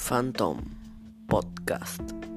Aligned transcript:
Phantom 0.00 0.56
Podcast. 1.28 2.29